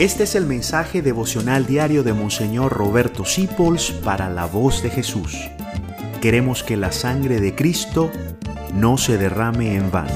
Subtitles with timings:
[0.00, 5.36] Este es el mensaje devocional diario de Monseñor Roberto Sipols para la voz de Jesús.
[6.22, 8.10] Queremos que la sangre de Cristo
[8.72, 10.14] no se derrame en vano.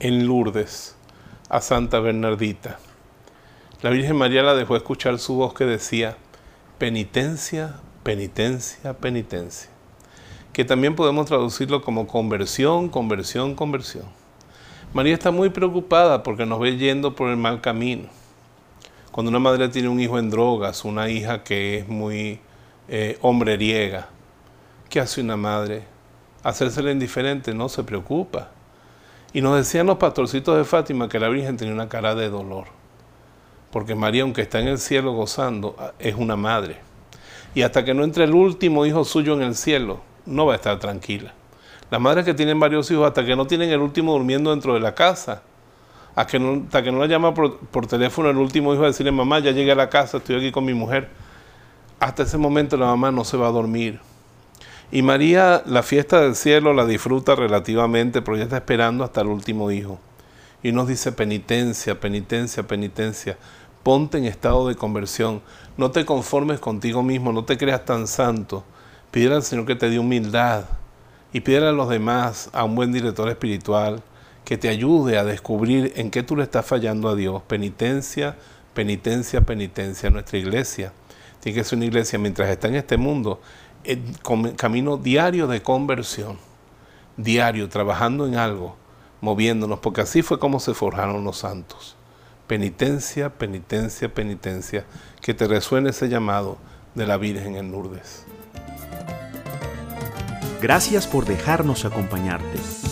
[0.00, 0.96] En Lourdes,
[1.48, 2.78] a Santa Bernardita.
[3.80, 6.18] La Virgen María la dejó escuchar su voz que decía,
[6.76, 9.70] penitencia, penitencia, penitencia.
[10.52, 14.04] Que también podemos traducirlo como conversión, conversión, conversión.
[14.92, 18.10] María está muy preocupada porque nos ve yendo por el mal camino
[19.12, 22.40] cuando una madre tiene un hijo en drogas, una hija que es muy
[22.88, 24.08] eh, hombreriega,
[24.88, 25.82] ¿qué hace una madre?
[26.42, 28.50] Hacérsela indiferente, no se preocupa.
[29.34, 32.64] Y nos decían los pastorcitos de Fátima que la Virgen tenía una cara de dolor,
[33.70, 36.78] porque María, aunque está en el cielo gozando, es una madre.
[37.54, 40.56] Y hasta que no entre el último hijo suyo en el cielo, no va a
[40.56, 41.34] estar tranquila.
[41.90, 44.80] Las madres que tienen varios hijos, hasta que no tienen el último durmiendo dentro de
[44.80, 45.42] la casa,
[46.28, 49.38] que no, hasta que no la llama por, teléfono el último hijo a decirle, mamá,
[49.38, 51.08] ya llegué a la casa, estoy aquí con mi mujer.
[52.00, 54.00] Hasta ese momento la mamá no se va a dormir.
[54.90, 59.28] Y María la fiesta del cielo la disfruta relativamente, pero ya está esperando hasta el
[59.28, 59.98] último hijo.
[60.62, 63.38] Y nos dice penitencia, penitencia, penitencia.
[63.82, 65.40] Ponte en estado de conversión.
[65.76, 68.64] No te conformes contigo mismo, no te creas tan santo.
[69.10, 70.64] Pídele al Señor que te dé humildad.
[71.32, 74.02] Y pídele a los demás, a un buen director espiritual,
[74.44, 77.42] que te ayude a descubrir en qué tú le estás fallando a Dios.
[77.46, 78.36] Penitencia,
[78.74, 80.10] penitencia, penitencia.
[80.10, 80.92] Nuestra iglesia
[81.40, 83.40] tiene que ser una iglesia mientras está en este mundo,
[83.84, 84.14] en
[84.56, 86.38] camino diario de conversión,
[87.16, 88.76] diario, trabajando en algo,
[89.20, 91.96] moviéndonos, porque así fue como se forjaron los santos.
[92.46, 94.84] Penitencia, penitencia, penitencia,
[95.20, 96.58] que te resuene ese llamado
[96.94, 98.24] de la Virgen en Lourdes.
[100.60, 102.91] Gracias por dejarnos acompañarte.